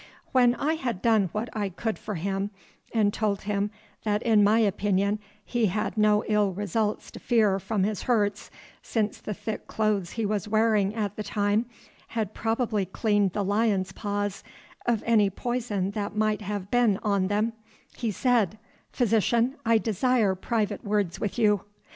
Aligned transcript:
When 0.31 0.55
I 0.55 0.73
had 0.77 1.03
done 1.03 1.29
what 1.31 1.47
I 1.55 1.69
could 1.69 1.99
for 1.99 2.15
him 2.15 2.49
and 2.91 3.13
told 3.13 3.41
him 3.43 3.69
that 4.03 4.23
in 4.23 4.43
my 4.43 4.57
opinion 4.57 5.19
he 5.45 5.67
had 5.67 5.95
no 5.95 6.23
ill 6.27 6.53
results 6.53 7.11
to 7.11 7.19
fear 7.19 7.59
from 7.59 7.83
his 7.83 8.01
hurts, 8.01 8.49
since 8.81 9.21
the 9.21 9.35
thick 9.35 9.67
clothes 9.67 10.13
he 10.13 10.25
was 10.25 10.47
wearing 10.47 10.95
at 10.95 11.17
the 11.17 11.23
time 11.23 11.67
had 12.07 12.33
probably 12.33 12.87
cleaned 12.87 13.33
the 13.33 13.43
lion's 13.43 13.91
paws 13.91 14.43
of 14.87 15.03
any 15.05 15.29
poison 15.29 15.91
that 15.91 16.15
might 16.15 16.41
have 16.41 16.71
been 16.71 16.97
on 17.03 17.27
them, 17.27 17.53
he 17.95 18.09
said, 18.09 18.57
"Physician, 18.91 19.55
I 19.67 19.77
desire 19.77 20.33
private 20.33 20.83
words 20.83 21.19
with 21.19 21.37
you." 21.37 21.61